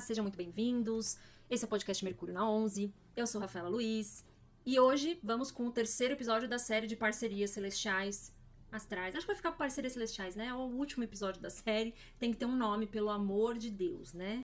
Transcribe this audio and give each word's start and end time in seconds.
Sejam 0.00 0.22
muito 0.22 0.36
bem-vindos. 0.36 1.18
Esse 1.50 1.64
é 1.64 1.66
o 1.66 1.68
podcast 1.68 2.04
Mercúrio 2.04 2.32
na 2.32 2.48
11. 2.48 2.92
Eu 3.16 3.26
sou 3.26 3.40
Rafaela 3.40 3.68
Luiz 3.68 4.24
e 4.64 4.78
hoje 4.78 5.18
vamos 5.24 5.50
com 5.50 5.66
o 5.66 5.72
terceiro 5.72 6.14
episódio 6.14 6.48
da 6.48 6.56
série 6.56 6.86
de 6.86 6.94
parcerias 6.94 7.50
celestiais 7.50 8.32
astrais. 8.70 9.16
Acho 9.16 9.26
que 9.26 9.32
vai 9.32 9.36
ficar 9.36 9.52
parcerias 9.52 9.94
celestiais, 9.94 10.36
né? 10.36 10.46
É 10.46 10.54
o 10.54 10.58
último 10.58 11.02
episódio 11.02 11.42
da 11.42 11.50
série. 11.50 11.94
Tem 12.16 12.30
que 12.30 12.36
ter 12.36 12.46
um 12.46 12.54
nome, 12.54 12.86
pelo 12.86 13.10
amor 13.10 13.58
de 13.58 13.70
Deus, 13.70 14.12
né? 14.12 14.40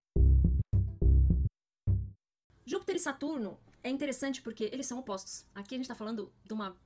Júpiter 2.66 2.96
e 2.96 2.98
Saturno 2.98 3.56
é 3.82 3.90
interessante 3.90 4.42
porque 4.42 4.64
eles 4.72 4.86
são 4.86 4.98
opostos. 4.98 5.46
Aqui 5.54 5.76
a 5.76 5.78
gente 5.78 5.88
tá 5.88 5.94
falando 5.94 6.32
de 6.44 6.52
uma, 6.52 6.76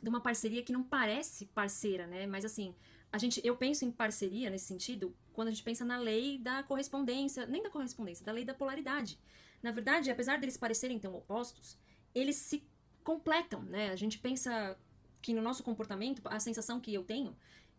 de 0.00 0.08
uma 0.08 0.20
parceria 0.20 0.62
que 0.62 0.72
não 0.72 0.84
parece 0.84 1.46
parceira, 1.46 2.06
né? 2.06 2.26
Mas 2.28 2.44
assim, 2.44 2.76
a 3.14 3.18
gente, 3.18 3.40
eu 3.44 3.56
penso 3.56 3.84
em 3.84 3.92
parceria 3.92 4.50
nesse 4.50 4.64
sentido 4.64 5.14
quando 5.32 5.46
a 5.46 5.50
gente 5.52 5.62
pensa 5.62 5.84
na 5.84 5.96
lei 5.96 6.36
da 6.36 6.64
correspondência, 6.64 7.46
nem 7.46 7.62
da 7.62 7.70
correspondência, 7.70 8.26
da 8.26 8.32
lei 8.32 8.44
da 8.44 8.52
polaridade. 8.52 9.20
Na 9.62 9.70
verdade, 9.70 10.10
apesar 10.10 10.40
deles 10.40 10.56
parecerem 10.56 10.98
tão 10.98 11.14
opostos, 11.14 11.78
eles 12.12 12.34
se 12.34 12.66
completam, 13.04 13.62
né? 13.62 13.90
A 13.90 13.94
gente 13.94 14.18
pensa 14.18 14.76
que 15.22 15.32
no 15.32 15.40
nosso 15.40 15.62
comportamento, 15.62 16.22
a 16.24 16.40
sensação 16.40 16.80
que 16.80 16.92
eu 16.92 17.04
tenho 17.04 17.36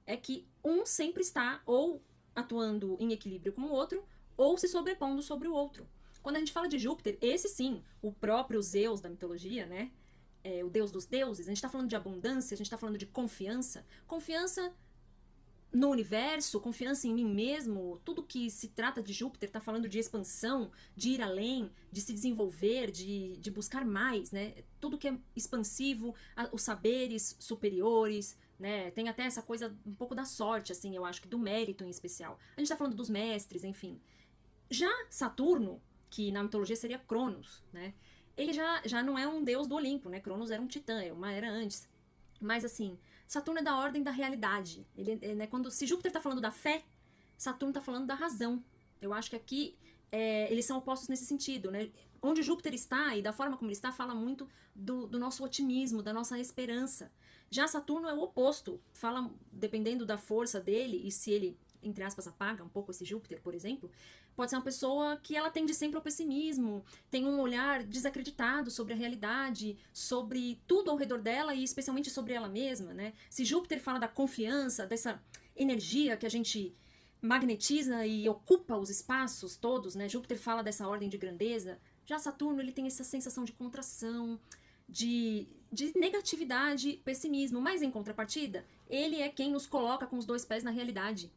é 0.07 0.15
que 0.15 0.47
um 0.63 0.85
sempre 0.85 1.21
está 1.21 1.61
ou 1.65 2.01
atuando 2.33 2.95
em 2.97 3.11
equilíbrio 3.11 3.51
com 3.51 3.63
o 3.63 3.71
outro 3.73 4.07
ou 4.37 4.57
se 4.57 4.69
sobrepondo 4.69 5.21
sobre 5.21 5.49
o 5.49 5.53
outro. 5.53 5.85
Quando 6.23 6.37
a 6.37 6.39
gente 6.39 6.53
fala 6.53 6.69
de 6.69 6.79
Júpiter, 6.79 7.17
esse 7.19 7.49
sim, 7.49 7.83
o 8.01 8.09
próprio 8.09 8.61
Zeus 8.61 9.01
da 9.01 9.09
mitologia, 9.09 9.65
né? 9.65 9.91
É, 10.45 10.63
o 10.63 10.69
deus 10.69 10.91
dos 10.91 11.05
deuses, 11.05 11.45
a 11.45 11.49
gente 11.49 11.57
está 11.57 11.67
falando 11.67 11.89
de 11.89 11.95
abundância, 11.97 12.55
a 12.55 12.57
gente 12.57 12.67
está 12.67 12.77
falando 12.77 12.97
de 12.97 13.05
confiança. 13.05 13.85
Confiança 14.07 14.73
no 15.71 15.89
universo, 15.89 16.59
confiança 16.61 17.07
em 17.07 17.13
mim 17.13 17.25
mesmo, 17.25 17.99
tudo 18.05 18.23
que 18.23 18.49
se 18.49 18.69
trata 18.69 19.03
de 19.03 19.11
Júpiter 19.11 19.49
está 19.49 19.59
falando 19.59 19.89
de 19.89 19.99
expansão, 19.99 20.71
de 20.95 21.09
ir 21.09 21.21
além, 21.21 21.69
de 21.91 22.01
se 22.01 22.13
desenvolver, 22.13 22.91
de, 22.91 23.35
de 23.37 23.51
buscar 23.51 23.83
mais, 23.83 24.31
né? 24.31 24.53
Tudo 24.79 24.97
que 24.97 25.07
é 25.07 25.17
expansivo, 25.35 26.15
os 26.53 26.61
saberes 26.61 27.35
superiores, 27.39 28.37
né? 28.57 28.91
Tem 28.91 29.09
até 29.09 29.23
essa 29.23 29.41
coisa 29.41 29.75
um 29.85 29.93
pouco 29.93 30.15
da 30.15 30.23
sorte, 30.23 30.71
assim, 30.71 30.95
eu 30.95 31.03
acho 31.03 31.21
que 31.21 31.27
do 31.27 31.37
mérito 31.37 31.83
em 31.83 31.89
especial. 31.89 32.39
A 32.55 32.59
gente 32.59 32.67
está 32.67 32.77
falando 32.77 32.95
dos 32.95 33.09
mestres, 33.09 33.63
enfim. 33.63 33.99
Já 34.69 34.91
Saturno, 35.09 35.81
que 36.09 36.31
na 36.31 36.41
mitologia 36.41 36.75
seria 36.75 36.99
Cronos, 36.99 37.61
né? 37.73 37.93
Ele 38.37 38.53
já, 38.53 38.81
já 38.85 39.03
não 39.03 39.17
é 39.17 39.27
um 39.27 39.43
deus 39.43 39.67
do 39.67 39.75
Olimpo, 39.75 40.09
né? 40.09 40.19
Cronos 40.19 40.51
era 40.51 40.61
um 40.61 40.67
titã, 40.67 41.01
é 41.01 41.11
uma 41.11 41.31
era 41.31 41.49
antes. 41.49 41.87
Mas 42.39 42.65
assim, 42.65 42.97
Saturno 43.27 43.59
é 43.59 43.63
da 43.63 43.77
ordem 43.77 44.03
da 44.03 44.11
realidade. 44.11 44.85
Ele, 44.95 45.19
é, 45.21 45.35
né, 45.35 45.47
quando 45.47 45.71
se 45.71 45.85
Júpiter 45.85 46.09
está 46.09 46.21
falando 46.21 46.41
da 46.41 46.51
fé, 46.51 46.83
Saturno 47.37 47.71
está 47.71 47.81
falando 47.81 48.05
da 48.05 48.15
razão. 48.15 48.63
Eu 49.01 49.13
acho 49.13 49.29
que 49.29 49.35
aqui 49.35 49.77
é, 50.11 50.51
eles 50.51 50.65
são 50.65 50.77
opostos 50.77 51.09
nesse 51.09 51.25
sentido, 51.25 51.71
né? 51.71 51.89
Onde 52.21 52.41
Júpiter 52.41 52.73
está 52.73 53.15
e 53.15 53.21
da 53.21 53.33
forma 53.33 53.57
como 53.57 53.69
ele 53.69 53.75
está, 53.75 53.91
fala 53.91 54.15
muito 54.15 54.47
do, 54.73 55.05
do 55.07 55.19
nosso 55.19 55.43
otimismo, 55.43 56.01
da 56.01 56.13
nossa 56.13 56.39
esperança. 56.39 57.11
Já 57.49 57.67
Saturno 57.67 58.07
é 58.07 58.13
o 58.13 58.21
oposto. 58.21 58.81
Fala, 58.93 59.29
dependendo 59.51 60.05
da 60.05 60.17
força 60.17 60.59
dele 60.59 61.01
e 61.05 61.11
se 61.11 61.31
ele, 61.31 61.57
entre 61.87 62.03
aspas, 62.03 62.27
apaga 62.27 62.63
um 62.63 62.69
pouco 62.69 62.91
esse 62.91 63.05
Júpiter, 63.05 63.41
por 63.41 63.53
exemplo, 63.53 63.89
Pode 64.35 64.49
ser 64.49 64.57
uma 64.57 64.63
pessoa 64.63 65.17
que 65.23 65.35
ela 65.35 65.49
tende 65.49 65.73
sempre 65.73 65.95
ao 65.95 66.01
pessimismo, 66.01 66.83
tem 67.09 67.25
um 67.25 67.39
olhar 67.39 67.83
desacreditado 67.83 68.69
sobre 68.69 68.93
a 68.93 68.95
realidade, 68.95 69.77
sobre 69.93 70.59
tudo 70.67 70.91
ao 70.91 70.97
redor 70.97 71.21
dela 71.21 71.55
e 71.55 71.63
especialmente 71.63 72.09
sobre 72.09 72.33
ela 72.33 72.49
mesma, 72.49 72.93
né? 72.93 73.13
Se 73.29 73.45
Júpiter 73.45 73.79
fala 73.79 73.97
da 73.97 74.09
confiança, 74.09 74.85
dessa 74.85 75.23
energia 75.55 76.17
que 76.17 76.25
a 76.25 76.29
gente 76.29 76.75
magnetiza 77.21 78.05
e 78.05 78.27
ocupa 78.27 78.75
os 78.75 78.89
espaços 78.89 79.55
todos, 79.55 79.95
né? 79.95 80.09
Júpiter 80.09 80.37
fala 80.37 80.61
dessa 80.61 80.85
ordem 80.85 81.07
de 81.07 81.17
grandeza. 81.17 81.79
Já 82.05 82.19
Saturno, 82.19 82.59
ele 82.59 82.73
tem 82.73 82.87
essa 82.87 83.05
sensação 83.05 83.45
de 83.45 83.53
contração, 83.53 84.37
de, 84.87 85.47
de 85.71 85.97
negatividade, 85.97 87.01
pessimismo, 87.05 87.61
mas 87.61 87.81
em 87.81 87.89
contrapartida, 87.89 88.65
ele 88.89 89.21
é 89.21 89.29
quem 89.29 89.49
nos 89.49 89.65
coloca 89.65 90.05
com 90.05 90.17
os 90.17 90.25
dois 90.25 90.43
pés 90.43 90.61
na 90.61 90.71
realidade 90.71 91.31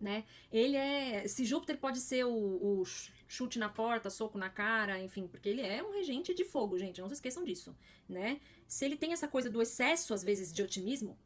né? 0.00 0.24
Ele 0.52 0.76
é. 0.76 1.26
Se 1.26 1.44
Júpiter 1.44 1.78
pode 1.78 2.00
ser 2.00 2.24
o, 2.24 2.32
o, 2.32 2.84
chute 3.28 3.58
na 3.58 3.68
porta, 3.68 4.10
soco 4.10 4.38
na 4.38 4.48
cara, 4.48 5.00
enfim, 5.00 5.26
porque 5.26 5.48
ele 5.48 5.62
é 5.62 5.82
um 5.82 5.92
regente 5.92 6.34
de 6.34 6.44
fogo, 6.44 6.78
gente, 6.78 7.00
não 7.00 7.08
se 7.08 7.14
esqueçam 7.14 7.44
disso, 7.44 7.76
né? 8.08 8.40
Se 8.66 8.84
ele 8.84 8.96
tem 8.96 9.12
essa 9.12 9.28
coisa 9.28 9.50
do 9.50 9.60
excesso, 9.60 10.14
às 10.14 10.22
vezes, 10.22 10.52
de 10.52 10.62
otimismo, 10.62 11.18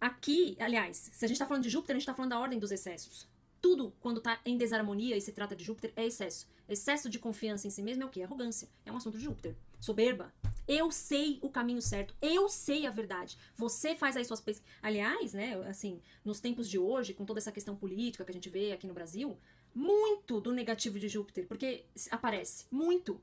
aqui, 0.00 0.56
aliás, 0.60 1.10
se 1.12 1.24
a 1.24 1.28
gente 1.28 1.38
tá 1.38 1.46
falando 1.46 1.62
de 1.62 1.70
Júpiter, 1.70 1.96
a 1.96 1.98
gente 1.98 2.06
tá 2.06 2.14
falando 2.14 2.30
da 2.30 2.40
ordem 2.40 2.58
dos 2.58 2.70
excessos. 2.70 3.28
Tudo, 3.60 3.92
quando 4.00 4.20
tá 4.20 4.40
em 4.44 4.56
desarmonia 4.56 5.16
e 5.16 5.20
se 5.20 5.32
trata 5.32 5.56
de 5.56 5.64
Júpiter, 5.64 5.92
é 5.96 6.06
excesso. 6.06 6.48
Excesso 6.68 7.08
de 7.08 7.18
confiança 7.18 7.66
em 7.66 7.70
si 7.70 7.82
mesmo 7.82 8.02
é 8.02 8.06
o 8.06 8.10
quê? 8.10 8.22
Arrogância. 8.22 8.68
É 8.84 8.92
um 8.92 8.96
assunto 8.96 9.18
de 9.18 9.24
Júpiter. 9.24 9.56
Soberba. 9.80 10.32
Eu 10.66 10.90
sei 10.90 11.38
o 11.42 11.48
caminho 11.48 11.80
certo, 11.80 12.14
eu 12.20 12.48
sei 12.48 12.86
a 12.86 12.90
verdade. 12.90 13.38
Você 13.54 13.94
faz 13.94 14.16
aí 14.16 14.24
suas 14.24 14.40
pesquisas. 14.40 14.68
Aliás, 14.82 15.32
né, 15.32 15.54
assim, 15.68 16.00
nos 16.24 16.40
tempos 16.40 16.68
de 16.68 16.76
hoje, 16.76 17.14
com 17.14 17.24
toda 17.24 17.38
essa 17.38 17.52
questão 17.52 17.76
política 17.76 18.24
que 18.24 18.32
a 18.32 18.34
gente 18.34 18.50
vê 18.50 18.72
aqui 18.72 18.86
no 18.86 18.94
Brasil, 18.94 19.38
muito 19.72 20.40
do 20.40 20.52
negativo 20.52 20.98
de 20.98 21.08
Júpiter, 21.08 21.46
porque 21.46 21.84
aparece, 22.10 22.66
muito. 22.68 23.20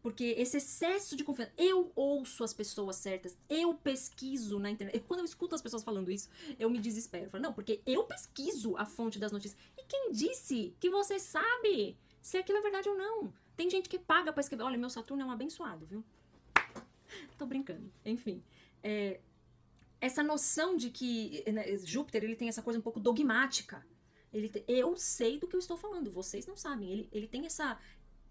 Porque 0.00 0.36
esse 0.38 0.58
excesso 0.58 1.16
de 1.16 1.24
confiança. 1.24 1.52
Eu 1.56 1.90
ouço 1.96 2.44
as 2.44 2.54
pessoas 2.54 2.96
certas, 2.96 3.36
eu 3.48 3.74
pesquiso 3.74 4.60
na 4.60 4.70
internet. 4.70 5.00
Quando 5.00 5.20
eu 5.20 5.24
escuto 5.24 5.56
as 5.56 5.62
pessoas 5.62 5.82
falando 5.82 6.10
isso, 6.10 6.28
eu 6.58 6.70
me 6.70 6.78
desespero. 6.78 7.24
Eu 7.24 7.30
falo, 7.30 7.42
não, 7.42 7.52
porque 7.52 7.82
eu 7.84 8.04
pesquiso 8.04 8.76
a 8.76 8.86
fonte 8.86 9.18
das 9.18 9.32
notícias. 9.32 9.60
E 9.76 9.82
quem 9.84 10.12
disse 10.12 10.76
que 10.78 10.88
você 10.88 11.18
sabe 11.18 11.98
se 12.28 12.36
aquilo 12.36 12.58
é 12.58 12.60
verdade 12.60 12.86
ou 12.90 12.94
não? 12.94 13.32
Tem 13.56 13.70
gente 13.70 13.88
que 13.88 13.98
paga 13.98 14.30
para 14.30 14.42
escrever. 14.42 14.62
Olha, 14.62 14.76
meu 14.76 14.90
Saturno 14.90 15.22
é 15.22 15.26
um 15.26 15.30
abençoado, 15.30 15.86
viu? 15.86 16.04
Tô 17.38 17.46
brincando. 17.46 17.90
Enfim. 18.04 18.44
É, 18.82 19.18
essa 19.98 20.22
noção 20.22 20.76
de 20.76 20.90
que 20.90 21.42
né, 21.50 21.64
Júpiter 21.78 22.22
ele 22.22 22.36
tem 22.36 22.50
essa 22.50 22.62
coisa 22.62 22.78
um 22.78 22.82
pouco 22.82 23.00
dogmática. 23.00 23.82
Ele 24.30 24.52
eu 24.68 24.94
sei 24.94 25.38
do 25.38 25.48
que 25.48 25.56
eu 25.56 25.58
estou 25.58 25.78
falando, 25.78 26.10
vocês 26.10 26.46
não 26.46 26.54
sabem. 26.54 26.92
Ele, 26.92 27.08
ele 27.10 27.26
tem 27.26 27.46
essa 27.46 27.80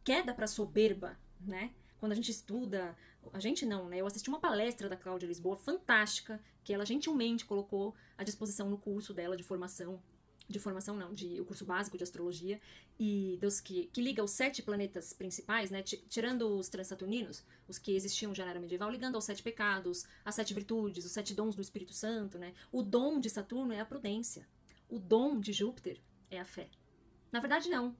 queda 0.03 0.31
para 0.31 0.45
soberba, 0.45 1.19
né? 1.41 1.73
Quando 1.99 2.11
a 2.11 2.15
gente 2.15 2.29
estuda, 2.29 2.95
a 3.33 3.39
gente 3.39 3.65
não, 3.65 3.89
né? 3.89 3.99
Eu 3.99 4.05
assisti 4.05 4.29
uma 4.29 4.39
palestra 4.39 4.87
da 4.87 4.95
Cláudia 4.95 5.25
Lisboa 5.25 5.57
fantástica, 5.57 6.39
que 6.63 6.71
ela 6.71 6.85
gentilmente 6.85 7.45
colocou 7.45 7.95
à 8.15 8.23
disposição 8.23 8.69
no 8.69 8.77
curso 8.77 9.11
dela 9.11 9.35
de 9.35 9.41
formação 9.41 9.99
de 10.47 10.59
formação 10.59 10.95
não, 10.95 11.13
de 11.13 11.39
o 11.41 11.45
curso 11.45 11.65
básico 11.65 11.97
de 11.97 12.03
astrologia 12.03 12.59
e 12.99 13.37
dos 13.41 13.59
que, 13.59 13.87
que 13.87 14.01
liga 14.01 14.23
os 14.23 14.31
sete 14.31 14.61
planetas 14.61 15.11
principais, 15.13 15.69
né, 15.69 15.83
tirando 15.83 16.57
os 16.57 16.69
transaturninos, 16.69 17.43
os 17.67 17.77
que 17.77 17.95
existiam 17.95 18.33
já 18.33 18.45
na 18.45 18.51
era 18.51 18.59
medieval, 18.59 18.89
ligando 18.89 19.15
aos 19.15 19.25
sete 19.25 19.43
pecados, 19.43 20.05
as 20.23 20.35
sete 20.35 20.53
virtudes, 20.53 21.05
os 21.05 21.11
sete 21.11 21.33
dons 21.33 21.55
do 21.55 21.61
Espírito 21.61 21.93
Santo, 21.93 22.37
né? 22.37 22.53
O 22.71 22.81
dom 22.81 23.19
de 23.19 23.29
Saturno 23.29 23.73
é 23.73 23.79
a 23.79 23.85
prudência. 23.85 24.47
O 24.89 24.97
dom 24.97 25.39
de 25.39 25.51
Júpiter 25.51 25.99
é 26.31 26.39
a 26.39 26.45
fé. 26.45 26.69
Na 27.31 27.39
verdade 27.39 27.69
não. 27.69 27.95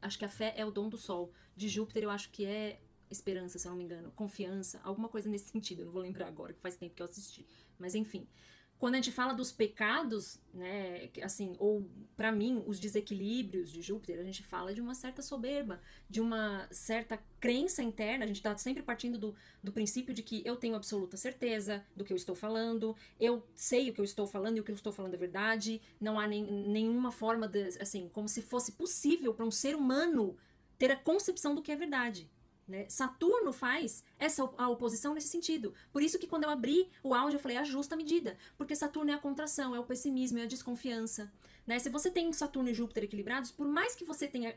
Acho 0.00 0.18
que 0.18 0.24
a 0.24 0.28
fé 0.28 0.54
é 0.56 0.64
o 0.64 0.70
dom 0.70 0.88
do 0.88 0.96
sol. 0.96 1.32
De 1.54 1.68
Júpiter 1.68 2.04
eu 2.04 2.10
acho 2.10 2.30
que 2.30 2.46
é 2.46 2.80
esperança, 3.10 3.58
se 3.58 3.66
eu 3.66 3.70
não 3.70 3.76
me 3.76 3.84
engano, 3.84 4.10
confiança, 4.12 4.80
alguma 4.82 5.08
coisa 5.08 5.28
nesse 5.28 5.50
sentido. 5.50 5.80
Eu 5.80 5.86
não 5.86 5.92
vou 5.92 6.02
lembrar 6.02 6.28
agora, 6.28 6.52
que 6.52 6.60
faz 6.60 6.76
tempo 6.76 6.94
que 6.94 7.02
eu 7.02 7.06
assisti. 7.06 7.46
Mas 7.78 7.94
enfim, 7.94 8.26
quando 8.80 8.94
a 8.94 8.96
gente 8.96 9.12
fala 9.12 9.34
dos 9.34 9.52
pecados, 9.52 10.40
né, 10.54 11.10
assim, 11.22 11.54
ou 11.58 11.86
para 12.16 12.32
mim, 12.32 12.64
os 12.66 12.80
desequilíbrios 12.80 13.70
de 13.70 13.82
Júpiter, 13.82 14.18
a 14.18 14.24
gente 14.24 14.42
fala 14.42 14.72
de 14.72 14.80
uma 14.80 14.94
certa 14.94 15.20
soberba, 15.20 15.82
de 16.08 16.18
uma 16.18 16.66
certa 16.70 17.18
crença 17.38 17.82
interna, 17.82 18.24
a 18.24 18.26
gente 18.26 18.38
está 18.38 18.56
sempre 18.56 18.82
partindo 18.82 19.18
do, 19.18 19.34
do 19.62 19.70
princípio 19.70 20.14
de 20.14 20.22
que 20.22 20.40
eu 20.46 20.56
tenho 20.56 20.74
absoluta 20.74 21.18
certeza 21.18 21.84
do 21.94 22.06
que 22.06 22.12
eu 22.12 22.16
estou 22.16 22.34
falando, 22.34 22.96
eu 23.20 23.46
sei 23.54 23.90
o 23.90 23.92
que 23.92 24.00
eu 24.00 24.04
estou 24.04 24.26
falando 24.26 24.56
e 24.56 24.60
o 24.60 24.64
que 24.64 24.70
eu 24.70 24.74
estou 24.74 24.94
falando 24.94 25.12
é 25.12 25.18
verdade, 25.18 25.82
não 26.00 26.18
há 26.18 26.26
nem, 26.26 26.42
nenhuma 26.42 27.12
forma 27.12 27.46
de, 27.46 27.76
assim, 27.78 28.08
como 28.08 28.30
se 28.30 28.40
fosse 28.40 28.72
possível 28.72 29.34
para 29.34 29.44
um 29.44 29.50
ser 29.50 29.76
humano 29.76 30.38
ter 30.78 30.90
a 30.90 30.96
concepção 30.96 31.54
do 31.54 31.60
que 31.60 31.70
é 31.70 31.76
verdade. 31.76 32.30
Né? 32.70 32.88
Saturno 32.88 33.52
faz 33.52 34.04
essa 34.16 34.48
a 34.56 34.68
oposição 34.68 35.12
nesse 35.12 35.26
sentido. 35.26 35.74
Por 35.92 36.02
isso 36.02 36.20
que 36.20 36.26
quando 36.28 36.44
eu 36.44 36.50
abri 36.50 36.88
o 37.02 37.12
áudio 37.12 37.36
eu 37.36 37.40
falei 37.40 37.56
a 37.56 37.64
justa 37.64 37.96
medida, 37.96 38.38
porque 38.56 38.76
Saturno 38.76 39.10
é 39.10 39.14
a 39.14 39.18
contração, 39.18 39.74
é 39.74 39.80
o 39.80 39.84
pessimismo, 39.84 40.38
é 40.38 40.42
a 40.42 40.46
desconfiança. 40.46 41.32
Né? 41.66 41.80
Se 41.80 41.90
você 41.90 42.12
tem 42.12 42.32
Saturno 42.32 42.70
e 42.70 42.74
Júpiter 42.74 43.02
equilibrados, 43.02 43.50
por 43.50 43.66
mais 43.66 43.96
que 43.96 44.04
você 44.04 44.28
tenha 44.28 44.56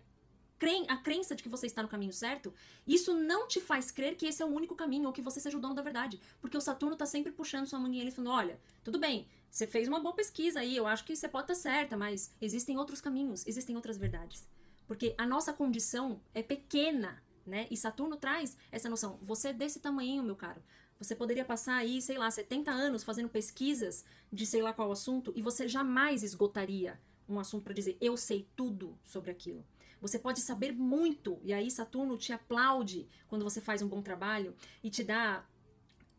a 0.87 0.95
crença 0.95 1.35
de 1.35 1.43
que 1.43 1.49
você 1.49 1.65
está 1.65 1.81
no 1.81 1.89
caminho 1.89 2.13
certo, 2.13 2.53
isso 2.87 3.13
não 3.15 3.47
te 3.47 3.59
faz 3.59 3.91
crer 3.91 4.15
que 4.15 4.27
esse 4.27 4.41
é 4.41 4.45
o 4.45 4.49
único 4.49 4.75
caminho 4.75 5.07
ou 5.07 5.11
que 5.11 5.21
você 5.21 5.39
seja 5.39 5.57
o 5.57 5.59
dono 5.59 5.73
da 5.73 5.81
verdade. 5.81 6.21
Porque 6.39 6.55
o 6.55 6.61
Saturno 6.61 6.93
está 6.93 7.05
sempre 7.05 7.31
puxando 7.31 7.65
sua 7.65 7.79
manguinha 7.79 8.07
e 8.07 8.11
falando: 8.11 8.31
olha, 8.31 8.59
tudo 8.83 8.97
bem, 8.99 9.27
você 9.49 9.65
fez 9.65 9.87
uma 9.87 9.99
boa 9.99 10.13
pesquisa 10.13 10.59
aí, 10.59 10.77
eu 10.77 10.87
acho 10.87 11.03
que 11.03 11.15
você 11.15 11.27
pode 11.27 11.51
estar 11.51 11.69
certa, 11.69 11.97
mas 11.97 12.31
existem 12.39 12.77
outros 12.77 13.01
caminhos, 13.01 13.45
existem 13.45 13.75
outras 13.75 13.97
verdades. 13.97 14.47
Porque 14.87 15.15
a 15.17 15.25
nossa 15.25 15.51
condição 15.51 16.21
é 16.33 16.43
pequena 16.43 17.21
né? 17.45 17.67
E 17.69 17.77
Saturno 17.77 18.17
traz 18.17 18.57
essa 18.71 18.89
noção. 18.89 19.19
Você 19.21 19.49
é 19.49 19.53
desse 19.53 19.79
tamanho, 19.79 20.23
meu 20.23 20.35
caro. 20.35 20.61
Você 20.99 21.15
poderia 21.15 21.43
passar 21.43 21.75
aí, 21.75 22.01
sei 22.01 22.17
lá, 22.17 22.29
70 22.29 22.71
anos 22.71 23.03
fazendo 23.03 23.29
pesquisas 23.29 24.05
de 24.31 24.45
sei 24.45 24.61
lá 24.61 24.73
qual 24.73 24.91
assunto 24.91 25.33
e 25.35 25.41
você 25.41 25.67
jamais 25.67 26.23
esgotaria 26.23 26.99
um 27.27 27.39
assunto 27.39 27.63
para 27.63 27.73
dizer 27.73 27.97
eu 27.99 28.15
sei 28.15 28.47
tudo 28.55 28.97
sobre 29.03 29.31
aquilo. 29.31 29.65
Você 29.99 30.19
pode 30.19 30.41
saber 30.41 30.73
muito, 30.73 31.39
e 31.43 31.53
aí 31.53 31.71
Saturno 31.71 32.17
te 32.17 32.33
aplaude 32.33 33.07
quando 33.27 33.43
você 33.43 33.61
faz 33.61 33.81
um 33.81 33.87
bom 33.87 34.01
trabalho 34.01 34.53
e 34.83 34.89
te 34.89 35.01
dá 35.01 35.45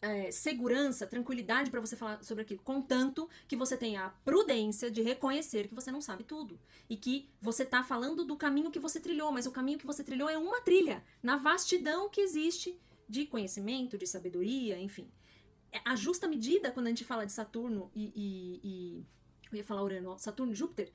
é, 0.05 0.31
segurança, 0.31 1.07
tranquilidade 1.07 1.71
para 1.71 1.81
você 1.81 1.97
falar 1.97 2.23
sobre 2.23 2.43
aquilo, 2.43 2.61
contanto 2.63 3.27
que 3.49 3.57
você 3.57 3.75
tenha 3.75 4.05
a 4.05 4.11
prudência 4.11 4.91
de 4.91 5.01
reconhecer 5.01 5.67
que 5.67 5.75
você 5.75 5.91
não 5.91 6.03
sabe 6.03 6.25
tudo 6.25 6.61
e 6.91 6.97
que 6.97 7.31
você 7.41 7.65
tá 7.65 7.83
falando 7.83 8.23
do 8.23 8.37
caminho 8.37 8.71
que 8.71 8.79
você 8.79 9.01
trilhou, 9.01 9.33
mas 9.33 9.47
o 9.47 9.51
caminho 9.51 9.79
que 9.79 9.87
você 9.87 10.05
trilhou 10.05 10.29
é 10.29 10.37
uma 10.37 10.61
trilha 10.61 11.03
na 11.23 11.39
vastidão 11.39 12.11
que 12.11 12.21
existe 12.21 12.79
de 13.09 13.25
conhecimento, 13.25 13.97
de 13.97 14.07
sabedoria, 14.07 14.79
enfim. 14.79 15.11
É, 15.73 15.81
a 15.87 15.97
justa 15.97 16.29
medida 16.29 16.71
quando 16.71 16.87
a 16.89 16.91
gente 16.91 17.05
fala 17.05 17.25
de 17.25 17.33
Saturno 17.33 17.91
e, 17.95 18.13
e, 18.15 18.61
e 18.63 19.07
eu 19.51 19.57
ia 19.57 19.65
falar 19.65 19.83
Urano, 19.83 20.19
Saturno 20.19 20.53
e 20.53 20.55
Júpiter, 20.57 20.93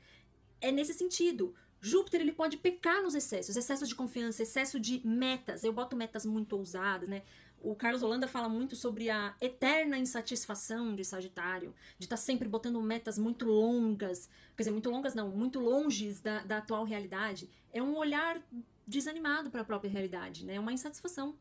é 0.62 0.72
nesse 0.72 0.94
sentido. 0.94 1.56
Júpiter 1.82 2.22
ele 2.22 2.34
pode 2.34 2.58
pecar 2.58 3.02
nos 3.02 3.16
excessos, 3.16 3.56
excesso 3.56 3.88
de 3.88 3.96
confiança, 3.96 4.44
excesso 4.44 4.80
de 4.80 5.02
metas. 5.04 5.64
Eu 5.64 5.74
boto 5.74 5.96
metas 5.96 6.26
muito 6.26 6.56
ousadas, 6.56 7.10
né? 7.10 7.24
O 7.62 7.76
Carlos 7.76 8.02
Holanda 8.02 8.28
fala 8.28 8.48
muito 8.48 8.76
sobre 8.76 9.10
a 9.10 9.36
eterna 9.42 9.98
insatisfação 9.98 10.96
de 10.96 11.04
Sagitário, 11.04 11.74
de 11.98 12.06
estar 12.06 12.16
tá 12.16 12.22
sempre 12.22 12.48
botando 12.48 12.82
metas 12.82 13.18
muito 13.18 13.46
longas, 13.46 14.30
quer 14.56 14.64
dizer, 14.64 14.72
muito 14.72 14.90
longas 14.90 15.14
não, 15.14 15.30
muito 15.30 15.60
longes 15.60 16.22
da, 16.22 16.44
da 16.44 16.58
atual 16.58 16.86
realidade. 16.86 17.50
É 17.74 17.82
um 17.84 17.98
olhar 17.98 18.42
desanimado 18.88 19.52
para 19.52 19.62
a 19.62 19.66
própria 19.66 19.90
realidade, 19.90 20.46
né? 20.46 20.56
É 20.56 20.60
uma 20.60 20.74
insatisfação. 20.74 21.36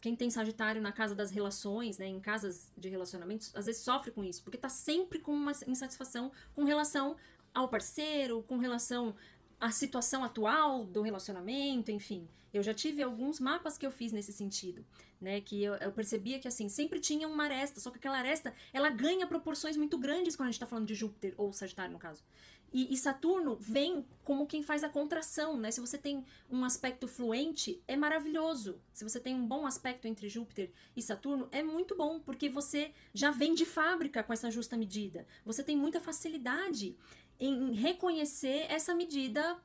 Quem 0.00 0.14
tem 0.14 0.30
Sagitário 0.30 0.80
na 0.80 0.92
casa 0.92 1.14
das 1.14 1.30
relações, 1.30 1.98
né, 1.98 2.06
em 2.06 2.20
casas 2.20 2.70
de 2.76 2.88
relacionamentos, 2.88 3.50
às 3.54 3.66
vezes 3.66 3.82
sofre 3.82 4.12
com 4.12 4.22
isso, 4.22 4.42
porque 4.44 4.56
está 4.56 4.68
sempre 4.68 5.18
com 5.18 5.32
uma 5.32 5.52
insatisfação 5.66 6.30
com 6.54 6.62
relação 6.62 7.16
ao 7.52 7.68
parceiro, 7.68 8.44
com 8.44 8.58
relação 8.58 9.14
à 9.60 9.70
situação 9.70 10.24
atual 10.24 10.84
do 10.84 11.02
relacionamento, 11.02 11.90
enfim. 11.90 12.28
Eu 12.52 12.62
já 12.62 12.72
tive 12.72 13.02
alguns 13.02 13.38
mapas 13.38 13.76
que 13.76 13.86
eu 13.86 13.90
fiz 13.90 14.10
nesse 14.10 14.32
sentido, 14.32 14.84
né? 15.20 15.40
Que 15.40 15.62
eu, 15.62 15.74
eu, 15.74 15.92
percebia 15.92 16.38
que, 16.38 16.48
assim, 16.48 16.68
sempre 16.68 16.98
tinha 16.98 17.28
uma 17.28 17.44
aresta, 17.44 17.78
só 17.78 17.90
que 17.90 17.98
aquela 17.98 18.18
aresta, 18.18 18.54
ela 18.72 18.88
ganha 18.88 19.26
proporções 19.26 19.76
muito 19.76 19.98
grandes 19.98 20.34
quando 20.34 20.48
a 20.48 20.52
gente 20.52 20.60
tá 20.60 20.66
falando 20.66 20.86
de 20.86 20.94
Júpiter, 20.94 21.34
ou 21.36 21.52
Sagitário, 21.52 21.92
no 21.92 21.98
caso. 21.98 22.24
E, 22.72 22.92
e, 22.92 22.96
Saturno 22.96 23.56
vem 23.58 24.04
como 24.24 24.46
quem 24.46 24.62
faz 24.62 24.84
a 24.84 24.90
contração, 24.90 25.58
né? 25.58 25.70
Se 25.70 25.80
você 25.80 25.96
tem 25.96 26.24
um 26.50 26.64
aspecto 26.64 27.08
fluente, 27.08 27.82
é 27.88 27.96
maravilhoso. 27.96 28.80
Se 28.92 29.04
você 29.04 29.18
tem 29.18 29.34
um 29.34 29.46
bom 29.46 29.66
aspecto 29.66 30.06
entre 30.06 30.28
Júpiter 30.28 30.70
e 30.94 31.00
Saturno, 31.00 31.48
é 31.50 31.62
muito 31.62 31.96
bom, 31.96 32.20
porque 32.20 32.48
você 32.48 32.92
já 33.14 33.30
vem 33.30 33.54
de 33.54 33.64
fábrica 33.64 34.22
com 34.22 34.34
essa 34.34 34.50
justa 34.50 34.76
medida. 34.76 35.26
Você 35.46 35.62
tem 35.62 35.76
muita 35.76 35.98
facilidade 35.98 36.94
em 37.38 37.72
reconhecer 37.72 38.66
essa 38.68 38.94
medida, 38.94 39.56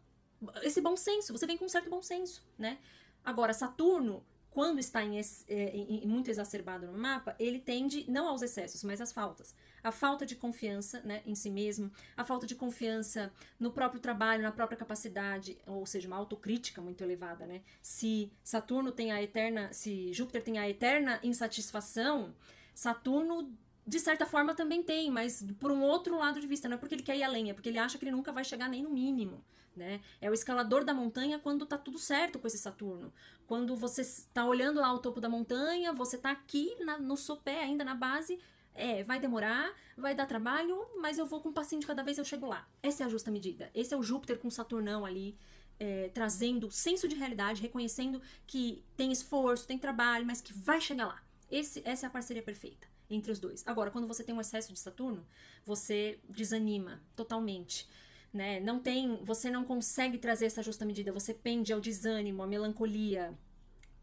esse 0.61 0.81
bom 0.81 0.95
senso. 0.95 1.31
Você 1.31 1.47
vem 1.47 1.57
com 1.57 1.65
um 1.65 1.69
certo 1.69 1.89
bom 1.89 2.01
senso, 2.01 2.45
né? 2.57 2.77
Agora, 3.23 3.53
Saturno, 3.53 4.23
quando 4.53 4.77
está 4.77 5.03
em, 5.03 5.19
é, 5.19 5.75
em, 5.75 6.07
muito 6.07 6.29
exacerbado 6.29 6.85
no 6.85 6.97
mapa, 6.97 7.35
ele 7.39 7.57
tende 7.57 8.05
não 8.09 8.27
aos 8.27 8.43
excessos, 8.43 8.83
mas 8.83 9.01
às 9.01 9.11
faltas. 9.11 9.55
A 9.83 9.91
falta 9.91 10.27
de 10.27 10.35
confiança 10.35 11.01
né, 11.01 11.23
em 11.25 11.33
si 11.33 11.49
mesmo, 11.49 11.91
a 12.15 12.23
falta 12.23 12.45
de 12.45 12.53
confiança 12.53 13.33
no 13.59 13.71
próprio 13.71 13.99
trabalho, 13.99 14.43
na 14.43 14.51
própria 14.51 14.77
capacidade, 14.77 15.57
ou 15.65 15.85
seja, 15.87 16.07
uma 16.07 16.17
autocrítica 16.17 16.81
muito 16.81 17.03
elevada. 17.03 17.47
Né? 17.47 17.61
Se 17.81 18.31
Saturno 18.43 18.91
tem 18.91 19.11
a 19.11 19.21
eterna, 19.21 19.73
se 19.73 20.13
Júpiter 20.13 20.43
tem 20.43 20.59
a 20.59 20.69
eterna 20.69 21.19
insatisfação, 21.23 22.35
Saturno 22.75 23.51
de 23.85 23.99
certa 23.99 24.25
forma 24.25 24.55
também 24.55 24.81
tem, 24.81 25.11
mas 25.11 25.45
por 25.59 25.71
um 25.71 25.81
outro 25.81 26.17
lado 26.17 26.39
de 26.39 26.47
vista, 26.47 26.69
não 26.69 26.75
é 26.75 26.77
porque 26.77 26.95
ele 26.95 27.03
quer 27.03 27.17
ir 27.17 27.23
além, 27.23 27.49
é 27.49 27.53
porque 27.53 27.69
ele 27.69 27.77
acha 27.77 27.97
que 27.97 28.05
ele 28.05 28.11
nunca 28.11 28.31
vai 28.31 28.43
chegar 28.43 28.69
nem 28.69 28.81
no 28.81 28.89
mínimo, 28.89 29.43
né? 29.75 29.99
É 30.21 30.29
o 30.29 30.33
escalador 30.33 30.85
da 30.85 30.93
montanha 30.93 31.37
quando 31.37 31.65
tá 31.65 31.77
tudo 31.77 31.99
certo 31.99 32.39
com 32.39 32.47
esse 32.47 32.57
Saturno. 32.57 33.13
Quando 33.45 33.75
você 33.75 34.01
está 34.01 34.45
olhando 34.45 34.79
lá 34.79 34.93
o 34.93 34.99
topo 34.99 35.19
da 35.19 35.27
montanha, 35.27 35.91
você 35.91 36.17
tá 36.17 36.31
aqui 36.31 36.73
na, 36.79 36.97
no 36.97 37.17
sopé, 37.17 37.59
ainda 37.59 37.83
na 37.83 37.93
base, 37.93 38.39
é, 38.73 39.03
vai 39.03 39.19
demorar, 39.19 39.73
vai 39.97 40.15
dar 40.15 40.25
trabalho, 40.25 40.87
mas 40.97 41.17
eu 41.17 41.25
vou 41.25 41.41
com 41.41 41.49
um 41.49 41.53
passinho 41.53 41.81
de 41.81 41.87
cada 41.87 42.03
vez 42.03 42.17
eu 42.17 42.25
chego 42.25 42.47
lá. 42.47 42.65
Essa 42.81 43.03
é 43.03 43.05
a 43.05 43.09
justa 43.09 43.29
medida. 43.29 43.69
Esse 43.75 43.93
é 43.93 43.97
o 43.97 44.03
Júpiter 44.03 44.39
com 44.39 44.49
Saturnão 44.49 45.05
ali, 45.05 45.37
é, 45.77 46.09
trazendo 46.13 46.71
senso 46.71 47.05
de 47.05 47.15
realidade, 47.15 47.61
reconhecendo 47.61 48.21
que 48.47 48.81
tem 48.95 49.11
esforço, 49.11 49.67
tem 49.67 49.77
trabalho, 49.77 50.25
mas 50.25 50.39
que 50.39 50.53
vai 50.53 50.79
chegar 50.79 51.07
lá. 51.07 51.21
Esse, 51.51 51.81
essa 51.85 52.05
é 52.05 52.07
a 52.07 52.11
parceria 52.11 52.41
perfeita 52.41 52.92
entre 53.09 53.31
os 53.31 53.39
dois. 53.39 53.63
Agora, 53.65 53.91
quando 53.91 54.07
você 54.07 54.23
tem 54.23 54.33
um 54.33 54.41
excesso 54.41 54.73
de 54.73 54.79
Saturno, 54.79 55.25
você 55.65 56.19
desanima 56.29 57.01
totalmente. 57.15 57.87
Né? 58.33 58.59
Não 58.59 58.79
tem, 58.79 59.19
você 59.23 59.51
não 59.51 59.63
consegue 59.63 60.17
trazer 60.17 60.45
essa 60.45 60.63
justa 60.63 60.85
medida, 60.85 61.11
você 61.11 61.33
pende 61.33 61.71
ao 61.71 61.79
desânimo, 61.79 62.41
à 62.41 62.47
melancolia, 62.47 63.37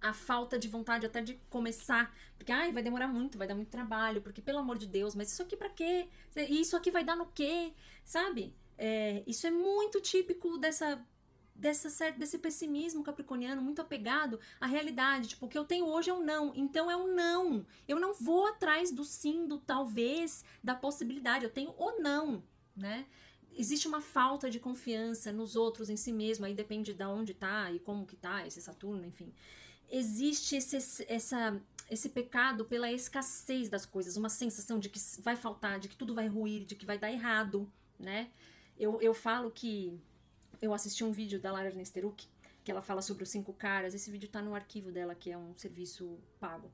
a 0.01 0.13
falta 0.13 0.59
de 0.59 0.69
vontade 0.69 1.05
até 1.05 1.21
de 1.21 1.35
começar, 1.51 2.15
porque 2.39 2.53
ai, 2.53 2.73
vai 2.73 2.83
demorar 2.83 3.09
muito, 3.09 3.37
vai 3.37 3.47
dar 3.47 3.55
muito 3.55 3.69
trabalho, 3.69 4.23
porque 4.23 4.41
pelo 4.41 4.59
amor 4.59 4.79
de 4.79 4.87
Deus, 4.87 5.15
mas 5.15 5.31
isso 5.33 5.43
aqui 5.43 5.57
para 5.57 5.69
quê? 5.69 6.09
Isso 6.49 6.77
aqui 6.77 6.91
vai 6.91 7.05
dar 7.05 7.17
no 7.17 7.27
quê? 7.27 7.73
Sabe? 8.05 8.55
É, 8.79 9.23
isso 9.27 9.47
é 9.47 9.51
muito 9.51 10.01
típico 10.01 10.57
dessa 10.57 11.05
dessa, 11.61 12.11
desse 12.13 12.39
pessimismo 12.39 13.05
capricorniano 13.05 13.61
muito 13.61 13.83
apegado 13.83 14.41
à 14.61 14.67
realidade. 14.67 15.29
Tipo, 15.29 15.47
o 15.47 15.49
que 15.49 15.59
eu 15.59 15.65
tenho 15.65 15.87
hoje 15.87 16.11
é 16.11 16.15
um 16.15 16.25
não. 16.25 16.53
Então 16.55 16.91
é 16.91 16.97
um 16.97 17.15
não. 17.15 17.67
Eu 17.87 18.01
não 18.01 18.15
vou 18.15 18.47
atrás 18.47 18.91
do 18.91 19.05
sim, 19.05 19.47
do 19.47 19.59
talvez, 19.59 20.45
da 20.65 20.75
possibilidade. 20.75 21.45
Eu 21.45 21.51
tenho 21.51 21.75
o 21.77 22.01
não, 22.01 22.43
né? 22.75 23.07
Existe 23.53 23.87
uma 23.87 24.01
falta 24.01 24.49
de 24.49 24.59
confiança 24.59 25.33
nos 25.33 25.55
outros, 25.55 25.91
em 25.91 25.97
si 25.97 26.13
mesmo. 26.13 26.47
Aí 26.47 26.55
depende 26.55 26.95
de 26.95 27.05
onde 27.05 27.35
tá 27.35 27.71
e 27.71 27.79
como 27.79 28.07
que 28.07 28.17
tá 28.17 28.47
esse 28.47 28.61
Saturno, 28.63 29.05
enfim. 29.05 29.33
Existe 29.91 30.57
esse, 30.57 31.05
essa, 31.09 31.61
esse 31.91 32.09
pecado 32.09 32.65
pela 32.65 32.91
escassez 32.91 33.69
das 33.69 33.85
coisas. 33.85 34.17
Uma 34.17 34.29
sensação 34.31 34.79
de 34.79 34.89
que 34.89 34.99
vai 35.21 35.37
faltar, 35.37 35.79
de 35.79 35.89
que 35.89 35.97
tudo 35.97 36.15
vai 36.15 36.27
ruir, 36.27 36.65
de 36.65 36.75
que 36.75 36.87
vai 36.87 36.97
dar 36.97 37.13
errado, 37.13 37.71
né? 37.99 38.31
Eu, 38.79 38.99
eu 39.03 39.13
falo 39.13 39.51
que 39.51 40.01
eu 40.61 40.75
assisti 40.75 41.05
um 41.05 41.13
vídeo 41.13 41.41
da 41.41 41.53
Lara 41.53 41.71
Nesteruk, 41.71 42.27
que 42.63 42.71
ela 42.71 42.83
fala 42.83 43.03
sobre 43.03 43.23
os 43.23 43.31
cinco 43.31 43.53
caras. 43.53 43.95
Esse 43.95 44.11
vídeo 44.11 44.29
tá 44.29 44.43
no 44.43 44.55
arquivo 44.55 44.91
dela, 44.91 45.15
que 45.15 45.31
é 45.31 45.39
um 45.39 45.55
serviço 45.57 46.19
pago. 46.39 46.71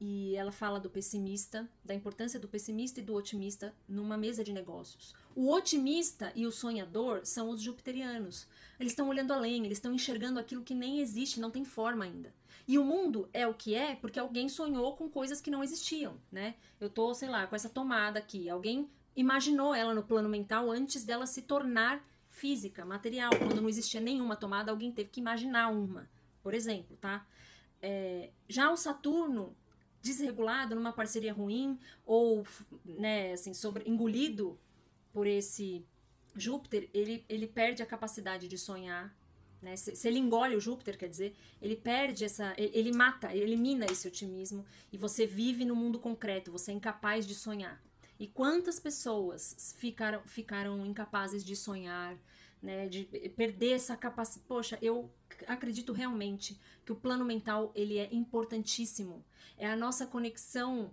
E 0.00 0.36
ela 0.36 0.52
fala 0.52 0.78
do 0.78 0.88
pessimista, 0.88 1.68
da 1.84 1.92
importância 1.92 2.38
do 2.38 2.46
pessimista 2.46 3.00
e 3.00 3.02
do 3.02 3.14
otimista 3.14 3.74
numa 3.88 4.16
mesa 4.16 4.44
de 4.44 4.52
negócios. 4.52 5.12
O 5.34 5.52
otimista 5.52 6.32
e 6.36 6.46
o 6.46 6.52
sonhador 6.52 7.26
são 7.26 7.50
os 7.50 7.60
jupiterianos. 7.60 8.46
Eles 8.78 8.92
estão 8.92 9.08
olhando 9.08 9.32
além, 9.32 9.64
eles 9.64 9.78
estão 9.78 9.92
enxergando 9.92 10.38
aquilo 10.38 10.62
que 10.62 10.74
nem 10.74 11.00
existe, 11.00 11.40
não 11.40 11.50
tem 11.50 11.64
forma 11.64 12.04
ainda. 12.04 12.32
E 12.66 12.78
o 12.78 12.84
mundo 12.84 13.28
é 13.32 13.46
o 13.46 13.54
que 13.54 13.74
é 13.74 13.96
porque 13.96 14.20
alguém 14.20 14.48
sonhou 14.48 14.94
com 14.94 15.08
coisas 15.08 15.40
que 15.40 15.50
não 15.50 15.64
existiam, 15.64 16.16
né? 16.30 16.54
Eu 16.80 16.88
tô, 16.88 17.12
sei 17.12 17.28
lá, 17.28 17.46
com 17.46 17.56
essa 17.56 17.68
tomada 17.68 18.20
aqui. 18.20 18.48
Alguém 18.48 18.88
imaginou 19.16 19.74
ela 19.74 19.94
no 19.94 20.04
plano 20.04 20.28
mental 20.28 20.70
antes 20.70 21.02
dela 21.02 21.26
se 21.26 21.42
tornar 21.42 22.06
física, 22.38 22.84
material. 22.84 23.30
Quando 23.36 23.60
não 23.60 23.68
existia 23.68 24.00
nenhuma 24.00 24.36
tomada, 24.36 24.70
alguém 24.70 24.92
teve 24.92 25.10
que 25.10 25.20
imaginar 25.20 25.68
uma, 25.68 26.08
por 26.42 26.54
exemplo, 26.54 26.96
tá? 26.96 27.26
É, 27.82 28.30
já 28.48 28.70
o 28.70 28.76
Saturno 28.76 29.56
desregulado 30.00 30.74
numa 30.74 30.92
parceria 30.92 31.32
ruim 31.32 31.78
ou 32.06 32.46
né, 32.84 33.32
assim, 33.32 33.52
sobre, 33.52 33.88
engolido 33.88 34.58
por 35.12 35.26
esse 35.26 35.84
Júpiter, 36.36 36.88
ele, 36.94 37.24
ele 37.28 37.46
perde 37.46 37.82
a 37.82 37.86
capacidade 37.86 38.46
de 38.46 38.56
sonhar. 38.56 39.14
Né? 39.60 39.74
Se, 39.76 39.96
se, 39.96 40.06
ele 40.06 40.18
engole 40.18 40.54
o 40.54 40.60
Júpiter, 40.60 40.96
quer 40.96 41.08
dizer, 41.08 41.34
ele 41.60 41.74
perde 41.74 42.24
essa. 42.24 42.54
Ele, 42.56 42.70
ele 42.74 42.92
mata, 42.92 43.32
ele 43.34 43.42
elimina 43.42 43.86
esse 43.86 44.06
otimismo 44.06 44.64
e 44.92 44.96
você 44.96 45.26
vive 45.26 45.64
no 45.64 45.74
mundo 45.74 45.98
concreto, 45.98 46.52
você 46.52 46.70
é 46.70 46.74
incapaz 46.74 47.26
de 47.26 47.34
sonhar. 47.34 47.82
E 48.18 48.26
quantas 48.26 48.80
pessoas 48.80 49.74
ficaram, 49.78 50.22
ficaram 50.26 50.84
incapazes 50.84 51.44
de 51.44 51.54
sonhar, 51.54 52.18
né, 52.60 52.88
de 52.88 53.04
perder 53.36 53.72
essa 53.72 53.96
capacidade. 53.96 54.48
Poxa, 54.48 54.78
eu 54.82 55.10
acredito 55.46 55.92
realmente 55.92 56.58
que 56.84 56.92
o 56.92 56.96
plano 56.96 57.24
mental 57.24 57.70
ele 57.74 57.96
é 57.98 58.12
importantíssimo. 58.12 59.24
É 59.56 59.66
a 59.66 59.76
nossa 59.76 60.06
conexão 60.06 60.90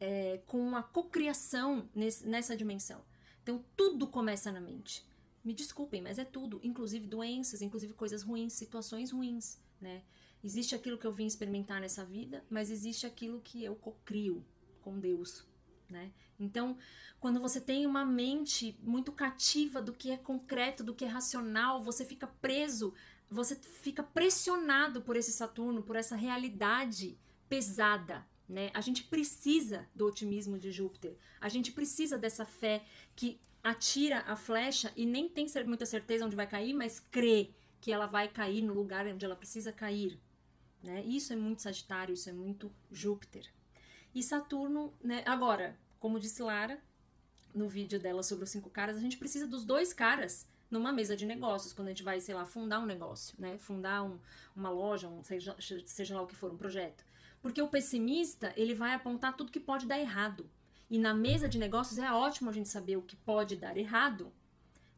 é, 0.00 0.40
com 0.46 0.74
a 0.74 0.82
cocriação 0.82 1.88
nessa 1.94 2.56
dimensão. 2.56 3.04
Então 3.42 3.64
tudo 3.76 4.06
começa 4.06 4.50
na 4.50 4.60
mente. 4.60 5.06
Me 5.44 5.54
desculpem, 5.54 6.02
mas 6.02 6.18
é 6.18 6.24
tudo, 6.24 6.60
inclusive 6.62 7.06
doenças, 7.06 7.62
inclusive 7.62 7.94
coisas 7.94 8.22
ruins, 8.22 8.52
situações 8.52 9.10
ruins, 9.10 9.58
né? 9.80 10.02
Existe 10.42 10.74
aquilo 10.74 10.98
que 10.98 11.06
eu 11.06 11.12
vim 11.12 11.26
experimentar 11.26 11.80
nessa 11.80 12.04
vida, 12.04 12.44
mas 12.50 12.70
existe 12.70 13.06
aquilo 13.06 13.40
que 13.40 13.62
eu 13.62 13.74
cocrio 13.76 14.44
com 14.82 14.98
Deus, 14.98 15.44
né? 15.90 16.10
Então, 16.38 16.78
quando 17.18 17.40
você 17.40 17.60
tem 17.60 17.86
uma 17.86 18.04
mente 18.04 18.78
muito 18.82 19.12
cativa 19.12 19.82
do 19.82 19.92
que 19.92 20.10
é 20.10 20.16
concreto, 20.16 20.82
do 20.82 20.94
que 20.94 21.04
é 21.04 21.08
racional, 21.08 21.82
você 21.82 22.04
fica 22.04 22.26
preso, 22.26 22.94
você 23.30 23.54
fica 23.56 24.02
pressionado 24.02 25.02
por 25.02 25.16
esse 25.16 25.32
Saturno, 25.32 25.82
por 25.82 25.96
essa 25.96 26.16
realidade 26.16 27.18
pesada, 27.48 28.26
né? 28.48 28.70
A 28.72 28.80
gente 28.80 29.04
precisa 29.04 29.86
do 29.94 30.06
otimismo 30.06 30.58
de 30.58 30.72
Júpiter. 30.72 31.16
A 31.40 31.48
gente 31.48 31.72
precisa 31.72 32.16
dessa 32.16 32.44
fé 32.44 32.84
que 33.14 33.40
atira 33.62 34.20
a 34.26 34.34
flecha 34.34 34.92
e 34.96 35.04
nem 35.04 35.28
tem 35.28 35.46
muita 35.66 35.84
certeza 35.84 36.24
onde 36.24 36.36
vai 36.36 36.46
cair, 36.46 36.72
mas 36.72 36.98
crê, 36.98 37.50
que 37.80 37.92
ela 37.92 38.06
vai 38.06 38.28
cair 38.28 38.62
no 38.62 38.74
lugar 38.74 39.06
onde 39.06 39.24
ela 39.24 39.36
precisa 39.36 39.72
cair. 39.72 40.18
Né? 40.82 41.02
Isso 41.04 41.32
é 41.32 41.36
muito 41.36 41.62
Sagitário, 41.62 42.14
isso 42.14 42.28
é 42.28 42.32
muito 42.32 42.72
Júpiter. 42.90 43.46
E 44.14 44.22
Saturno, 44.22 44.92
né? 45.02 45.22
Agora, 45.26 45.76
como 45.98 46.18
disse 46.18 46.42
Lara 46.42 46.80
no 47.54 47.68
vídeo 47.68 47.98
dela 47.98 48.22
sobre 48.22 48.44
os 48.44 48.50
cinco 48.50 48.70
caras, 48.70 48.96
a 48.96 49.00
gente 49.00 49.16
precisa 49.16 49.46
dos 49.46 49.64
dois 49.64 49.92
caras 49.92 50.48
numa 50.70 50.92
mesa 50.92 51.16
de 51.16 51.26
negócios, 51.26 51.72
quando 51.72 51.88
a 51.88 51.90
gente 51.90 52.04
vai, 52.04 52.20
sei 52.20 52.34
lá, 52.34 52.44
fundar 52.44 52.78
um 52.78 52.86
negócio, 52.86 53.34
né? 53.38 53.58
Fundar 53.58 54.04
um, 54.04 54.18
uma 54.54 54.70
loja, 54.70 55.08
um, 55.08 55.22
seja, 55.24 55.56
seja 55.58 56.14
lá 56.14 56.22
o 56.22 56.26
que 56.26 56.36
for, 56.36 56.52
um 56.52 56.56
projeto. 56.56 57.04
Porque 57.42 57.60
o 57.60 57.68
pessimista, 57.68 58.52
ele 58.56 58.74
vai 58.74 58.94
apontar 58.94 59.36
tudo 59.36 59.50
que 59.50 59.58
pode 59.58 59.86
dar 59.86 59.98
errado. 59.98 60.48
E 60.88 60.98
na 60.98 61.14
mesa 61.14 61.48
de 61.48 61.58
negócios 61.58 61.98
é 61.98 62.12
ótimo 62.12 62.50
a 62.50 62.52
gente 62.52 62.68
saber 62.68 62.96
o 62.96 63.02
que 63.02 63.16
pode 63.16 63.56
dar 63.56 63.76
errado, 63.76 64.32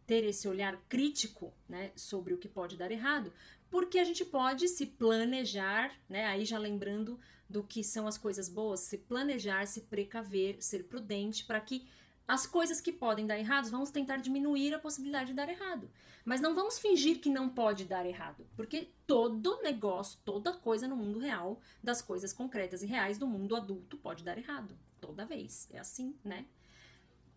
ter 0.07 0.25
esse 0.25 0.49
olhar 0.49 0.77
crítico, 0.89 1.53
né, 1.69 1.93
sobre 1.95 2.35
o 2.35 2.39
que 2.39 2.49
pode 2.49 2.77
dar 2.77 2.91
errado, 2.91 3.33
porque 3.71 3.99
a 3.99 4.05
gente 4.05 4.25
pode 4.25 4.69
se 4.69 4.87
planejar, 4.87 5.93
né, 6.09 6.27
aí 6.27 6.45
já 6.45 6.59
lembrando 6.59 7.19
do 7.53 7.63
que 7.63 7.85
são 7.85 8.07
as 8.07 8.19
coisas 8.19 8.49
boas, 8.49 8.81
se 8.81 8.99
planejar, 8.99 9.67
se 9.67 9.83
precaver, 9.83 10.57
ser 10.61 10.85
prudente 10.85 11.45
para 11.45 11.61
que 11.61 11.87
as 12.27 12.47
coisas 12.47 12.81
que 12.81 12.93
podem 12.93 13.27
dar 13.27 13.39
errado, 13.39 13.69
vamos 13.69 13.91
tentar 13.91 14.17
diminuir 14.17 14.73
a 14.73 14.79
possibilidade 14.79 15.31
de 15.31 15.35
dar 15.35 15.49
errado. 15.49 15.91
Mas 16.25 16.41
não 16.41 16.55
vamos 16.55 16.79
fingir 16.79 17.21
que 17.21 17.29
não 17.29 17.49
pode 17.49 17.85
dar 17.85 18.07
errado, 18.07 18.47
porque 18.57 18.89
todo 19.07 19.61
negócio, 19.63 20.19
toda 20.25 20.53
coisa 20.53 20.89
no 20.89 20.97
mundo 20.97 21.19
real, 21.19 21.61
das 21.83 22.01
coisas 22.01 22.33
concretas 22.33 22.83
e 22.83 22.87
reais 22.87 23.19
do 23.19 23.27
mundo 23.27 23.55
adulto, 23.55 23.97
pode 23.97 24.25
dar 24.25 24.39
errado. 24.39 24.77
Toda 25.01 25.27
vez. 25.27 25.69
É 25.73 25.79
assim, 25.79 26.15
né? 26.25 26.47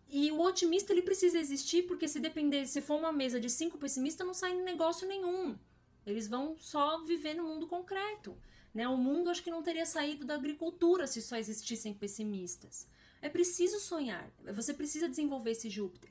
E 0.08 0.30
o 0.30 0.40
otimista 0.40 0.92
ele 0.92 1.02
precisa 1.02 1.38
existir, 1.38 1.82
porque 1.82 2.06
se 2.06 2.20
depender, 2.20 2.64
se 2.66 2.80
for 2.80 2.96
uma 2.96 3.12
mesa 3.12 3.40
de 3.40 3.50
cinco 3.50 3.76
pessimistas, 3.76 4.24
não 4.24 4.32
sai 4.32 4.54
negócio 4.54 5.06
nenhum. 5.06 5.58
Eles 6.06 6.28
vão 6.28 6.56
só 6.58 7.02
viver 7.02 7.34
no 7.34 7.42
mundo 7.42 7.66
concreto. 7.66 8.38
Né? 8.76 8.86
O 8.86 8.98
mundo 8.98 9.30
acho 9.30 9.42
que 9.42 9.50
não 9.50 9.62
teria 9.62 9.86
saído 9.86 10.26
da 10.26 10.34
agricultura 10.34 11.06
se 11.06 11.22
só 11.22 11.38
existissem 11.38 11.94
pessimistas. 11.94 12.86
É 13.22 13.28
preciso 13.30 13.80
sonhar, 13.80 14.30
você 14.54 14.74
precisa 14.74 15.08
desenvolver 15.08 15.52
esse 15.52 15.70
Júpiter. 15.70 16.10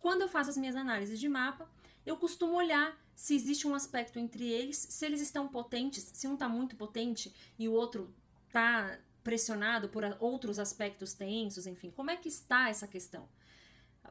Quando 0.00 0.22
eu 0.22 0.28
faço 0.28 0.50
as 0.50 0.56
minhas 0.56 0.74
análises 0.74 1.20
de 1.20 1.28
mapa, 1.28 1.70
eu 2.04 2.16
costumo 2.16 2.54
olhar 2.54 3.00
se 3.14 3.36
existe 3.36 3.68
um 3.68 3.74
aspecto 3.76 4.18
entre 4.18 4.50
eles, 4.50 4.78
se 4.78 5.06
eles 5.06 5.20
estão 5.20 5.46
potentes, 5.46 6.02
se 6.12 6.26
um 6.26 6.34
está 6.34 6.48
muito 6.48 6.74
potente 6.74 7.32
e 7.56 7.68
o 7.68 7.72
outro 7.72 8.12
está 8.48 8.98
pressionado 9.22 9.88
por 9.88 10.02
outros 10.18 10.58
aspectos 10.58 11.14
tensos, 11.14 11.68
enfim, 11.68 11.92
como 11.92 12.10
é 12.10 12.16
que 12.16 12.28
está 12.28 12.68
essa 12.68 12.88
questão? 12.88 13.28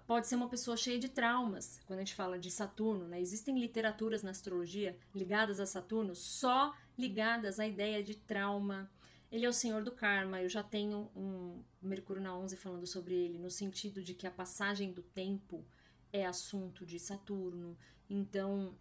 Pode 0.07 0.27
ser 0.27 0.35
uma 0.35 0.49
pessoa 0.49 0.75
cheia 0.75 0.99
de 0.99 1.09
traumas, 1.09 1.79
quando 1.85 1.99
a 1.99 2.01
gente 2.01 2.15
fala 2.15 2.37
de 2.37 2.49
Saturno, 2.49 3.07
né? 3.07 3.21
Existem 3.21 3.57
literaturas 3.59 4.23
na 4.23 4.31
astrologia 4.31 4.97
ligadas 5.13 5.59
a 5.59 5.65
Saturno, 5.65 6.15
só 6.15 6.73
ligadas 6.97 7.59
à 7.59 7.67
ideia 7.67 8.03
de 8.03 8.15
trauma, 8.15 8.89
ele 9.31 9.45
é 9.45 9.49
o 9.49 9.53
senhor 9.53 9.83
do 9.83 9.91
karma. 9.91 10.41
Eu 10.41 10.49
já 10.49 10.61
tenho 10.61 11.09
um 11.15 11.63
Mercúrio 11.81 12.21
na 12.21 12.35
11 12.35 12.57
falando 12.57 12.85
sobre 12.85 13.15
ele, 13.15 13.39
no 13.39 13.49
sentido 13.49 14.03
de 14.03 14.13
que 14.13 14.27
a 14.27 14.31
passagem 14.31 14.91
do 14.91 15.01
tempo 15.01 15.65
é 16.11 16.25
assunto 16.25 16.85
de 16.85 16.99
Saturno. 16.99 17.77
Então, 18.09 18.75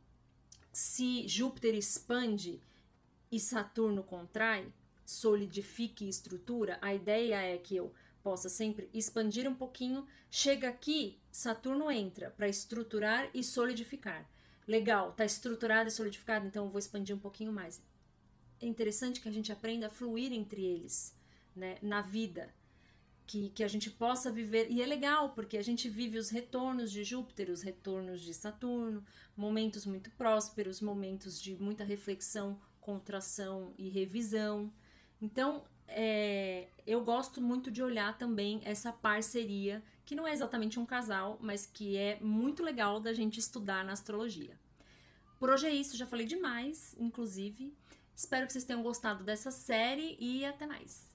se 0.72 1.26
Júpiter 1.28 1.74
expande 1.74 2.60
e 3.30 3.38
Saturno 3.38 4.02
contrai, 4.02 4.72
solidifique 5.06 6.08
estrutura, 6.08 6.78
a 6.82 6.92
ideia 6.92 7.36
é 7.36 7.56
que 7.56 7.76
eu 7.76 7.92
possa 8.22 8.48
sempre 8.48 8.88
expandir 8.92 9.48
um 9.48 9.54
pouquinho. 9.54 10.06
Chega 10.30 10.68
aqui, 10.68 11.18
Saturno 11.30 11.90
entra 11.90 12.30
para 12.30 12.48
estruturar 12.48 13.28
e 13.34 13.42
solidificar. 13.42 14.28
Legal, 14.66 15.12
tá 15.12 15.24
estruturado 15.24 15.88
e 15.88 15.92
solidificado, 15.92 16.46
então 16.46 16.64
eu 16.64 16.70
vou 16.70 16.78
expandir 16.78 17.14
um 17.14 17.18
pouquinho 17.18 17.52
mais 17.52 17.82
é 18.60 18.66
interessante 18.66 19.20
que 19.20 19.28
a 19.28 19.32
gente 19.32 19.50
aprenda 19.50 19.86
a 19.86 19.90
fluir 19.90 20.32
entre 20.32 20.62
eles, 20.64 21.16
né, 21.56 21.78
na 21.82 22.02
vida. 22.02 22.54
Que, 23.26 23.48
que 23.50 23.62
a 23.62 23.68
gente 23.68 23.88
possa 23.88 24.30
viver. 24.30 24.68
E 24.70 24.82
é 24.82 24.86
legal, 24.86 25.30
porque 25.30 25.56
a 25.56 25.62
gente 25.62 25.88
vive 25.88 26.18
os 26.18 26.30
retornos 26.30 26.90
de 26.90 27.04
Júpiter, 27.04 27.48
os 27.48 27.62
retornos 27.62 28.22
de 28.22 28.34
Saturno, 28.34 29.04
momentos 29.36 29.86
muito 29.86 30.10
prósperos, 30.10 30.80
momentos 30.80 31.40
de 31.40 31.54
muita 31.54 31.84
reflexão, 31.84 32.60
contração 32.80 33.72
e 33.78 33.88
revisão. 33.88 34.72
Então, 35.22 35.62
é, 35.90 36.68
eu 36.86 37.02
gosto 37.04 37.40
muito 37.40 37.70
de 37.70 37.82
olhar 37.82 38.16
também 38.16 38.60
essa 38.64 38.92
parceria, 38.92 39.82
que 40.04 40.14
não 40.14 40.26
é 40.26 40.32
exatamente 40.32 40.78
um 40.78 40.86
casal, 40.86 41.38
mas 41.40 41.66
que 41.66 41.96
é 41.96 42.18
muito 42.20 42.62
legal 42.62 43.00
da 43.00 43.12
gente 43.12 43.38
estudar 43.38 43.84
na 43.84 43.92
astrologia. 43.92 44.58
Por 45.38 45.50
hoje 45.50 45.66
é 45.66 45.74
isso, 45.74 45.96
já 45.96 46.06
falei 46.06 46.26
demais, 46.26 46.94
inclusive. 46.98 47.74
Espero 48.14 48.46
que 48.46 48.52
vocês 48.52 48.64
tenham 48.64 48.82
gostado 48.82 49.24
dessa 49.24 49.50
série 49.50 50.16
e 50.20 50.44
até 50.44 50.66
mais. 50.66 51.09